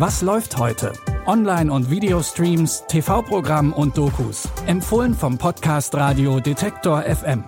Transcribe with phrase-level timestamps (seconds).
[0.00, 0.94] Was läuft heute?
[1.26, 4.48] Online- und Videostreams, TV-Programm und Dokus.
[4.66, 7.44] Empfohlen vom Podcast Radio Detektor FM.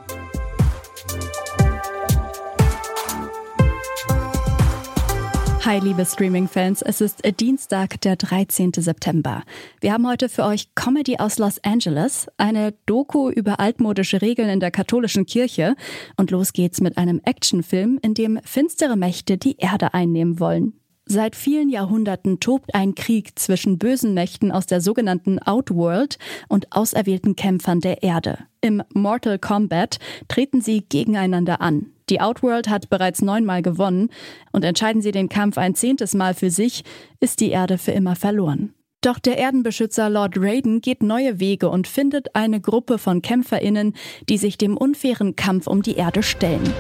[5.65, 8.73] Hi, liebe Streaming-Fans, es ist Dienstag, der 13.
[8.77, 9.45] September.
[9.81, 14.61] Wir haben heute für euch Comedy aus Los Angeles, eine Doku über altmodische Regeln in
[14.61, 15.75] der katholischen Kirche
[16.19, 20.82] und los geht's mit einem Actionfilm, in dem finstere Mächte die Erde einnehmen wollen.
[21.15, 26.17] Seit vielen Jahrhunderten tobt ein Krieg zwischen bösen Mächten aus der sogenannten Outworld
[26.49, 28.39] und auserwählten Kämpfern der Erde.
[28.63, 29.99] Im Mortal Kombat
[30.29, 31.89] treten sie gegeneinander an.
[32.09, 34.09] Die Outworld hat bereits neunmal gewonnen
[34.53, 36.83] und entscheiden sie den Kampf ein zehntes Mal für sich,
[37.21, 38.73] ist die Erde für immer verloren.
[39.03, 43.93] Doch der Erdenbeschützer Lord Raiden geht neue Wege und findet eine Gruppe von KämpferInnen,
[44.31, 46.73] die sich dem unfairen Kampf um die Erde stellen.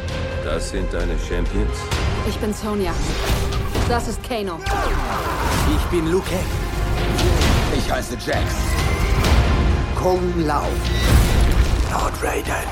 [0.42, 1.76] Das sind deine Champions?
[2.26, 2.94] Ich bin Sonja.
[3.88, 4.58] Das ist Kano.
[5.76, 6.34] Ich bin Luke.
[7.76, 8.54] Ich heiße Jax.
[9.96, 10.66] Kung Lao.
[11.90, 12.66] Lord Raiden.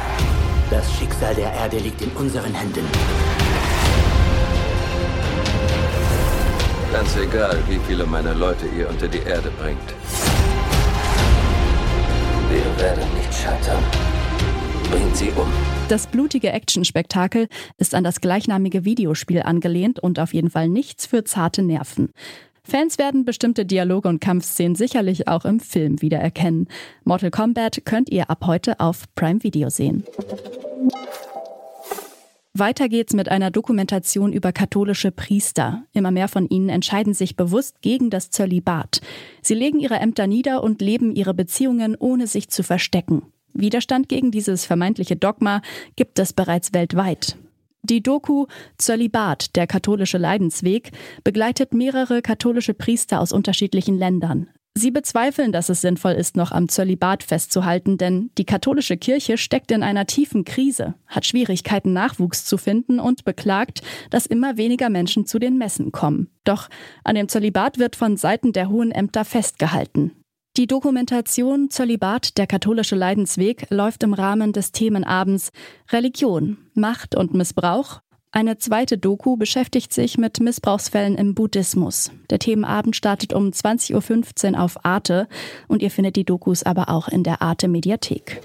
[0.71, 2.87] Das Schicksal der Erde liegt in unseren Händen.
[6.93, 9.95] Ganz egal, wie viele meiner Leute ihr unter die Erde bringt.
[12.51, 13.83] Wir werden nicht scheitern.
[14.91, 15.80] Bringt sie um.
[15.91, 21.25] Das blutige Actionspektakel ist an das gleichnamige Videospiel angelehnt und auf jeden Fall nichts für
[21.25, 22.11] zarte Nerven.
[22.63, 26.69] Fans werden bestimmte Dialoge und Kampfszenen sicherlich auch im Film wiedererkennen.
[27.03, 30.05] Mortal Kombat könnt ihr ab heute auf Prime Video sehen.
[32.55, 35.83] Weiter geht's mit einer Dokumentation über katholische Priester.
[35.93, 39.01] Immer mehr von ihnen entscheiden sich bewusst gegen das Zölibat.
[39.43, 43.23] Sie legen ihre Ämter nieder und leben ihre Beziehungen, ohne sich zu verstecken.
[43.61, 45.63] Widerstand gegen dieses vermeintliche Dogma
[45.97, 47.37] gibt es bereits weltweit.
[47.83, 50.93] Die Doku Zölibat, der katholische Leidensweg,
[51.25, 54.49] begleitet mehrere katholische Priester aus unterschiedlichen Ländern.
[54.75, 59.73] Sie bezweifeln, dass es sinnvoll ist, noch am Zölibat festzuhalten, denn die katholische Kirche steckt
[59.73, 65.27] in einer tiefen Krise, hat Schwierigkeiten, Nachwuchs zu finden und beklagt, dass immer weniger Menschen
[65.27, 66.31] zu den Messen kommen.
[66.45, 66.69] Doch
[67.03, 70.13] an dem Zölibat wird von Seiten der hohen Ämter festgehalten.
[70.61, 75.53] Die Dokumentation Zölibat, der katholische Leidensweg, läuft im Rahmen des Themenabends
[75.91, 78.03] Religion, Macht und Missbrauch.
[78.31, 82.11] Eine zweite Doku beschäftigt sich mit Missbrauchsfällen im Buddhismus.
[82.29, 85.29] Der Themenabend startet um 20.15 Uhr auf Arte
[85.67, 88.43] und ihr findet die Dokus aber auch in der Arte Mediathek.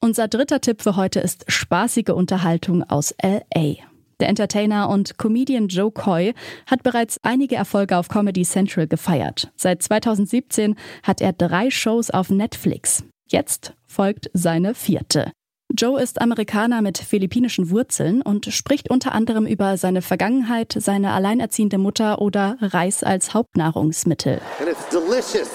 [0.00, 3.87] Unser dritter Tipp für heute ist spaßige Unterhaltung aus LA.
[4.20, 6.34] Der Entertainer und Comedian Joe Coy
[6.66, 9.50] hat bereits einige Erfolge auf Comedy Central gefeiert.
[9.56, 10.74] Seit 2017
[11.04, 13.04] hat er drei Shows auf Netflix.
[13.28, 15.32] Jetzt folgt seine vierte.
[15.76, 21.76] Joe ist Amerikaner mit philippinischen Wurzeln und spricht unter anderem über seine Vergangenheit, seine alleinerziehende
[21.76, 24.40] Mutter oder Reis als Hauptnahrungsmittel.
[24.58, 25.50] And it's delicious.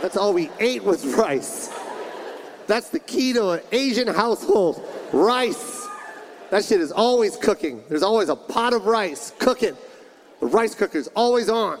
[0.00, 1.70] That's all we ate was rice.
[2.66, 4.80] That's the key to an Asian household.
[5.12, 5.81] Rice.
[6.52, 7.82] That shit is always cooking.
[7.88, 9.74] There's always a pot of rice cooking.
[10.38, 11.78] The rice cooker is always on.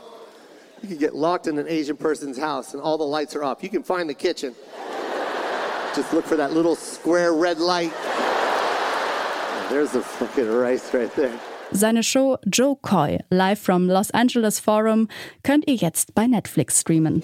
[0.80, 3.62] You can get locked in an Asian person's house and all the lights are off.
[3.62, 4.54] You can find the kitchen.
[5.94, 7.92] Just look for that little square red light.
[7.94, 11.38] Oh, there's the fucking rice right there.
[11.74, 15.06] Seine Show Joe Coy, live from Los Angeles Forum,
[15.44, 17.22] könnt ihr jetzt bei Netflix streamen.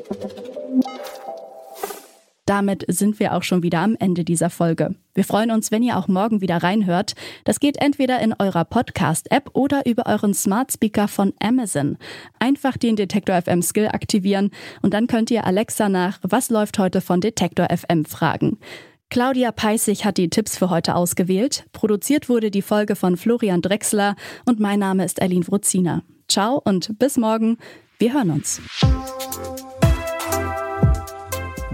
[2.48, 4.94] Damit sind wir auch schon wieder am Ende dieser Folge.
[5.12, 7.14] Wir freuen uns, wenn ihr auch morgen wieder reinhört.
[7.44, 11.98] Das geht entweder in eurer Podcast-App oder über euren Smart Speaker von Amazon.
[12.38, 14.50] Einfach den Detektor FM Skill aktivieren
[14.81, 18.56] und dann könnt ihr Alexa nach Was läuft heute von Detektor FM fragen.
[19.10, 21.66] Claudia Peissig hat die Tipps für heute ausgewählt.
[21.72, 24.16] Produziert wurde die Folge von Florian Drexler
[24.47, 26.03] und mein Name ist Eileen Wruzina.
[26.28, 27.59] Ciao und bis morgen.
[27.98, 28.62] Wir hören uns.